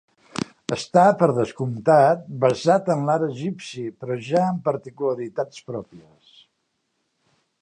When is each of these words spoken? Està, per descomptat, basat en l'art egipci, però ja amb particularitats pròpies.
Està, 0.75 1.03
per 1.19 1.27
descomptat, 1.39 2.23
basat 2.45 2.91
en 2.95 3.05
l'art 3.11 3.27
egipci, 3.27 3.87
però 4.01 4.19
ja 4.31 4.43
amb 4.49 4.67
particularitats 4.71 5.65
pròpies. 5.73 6.37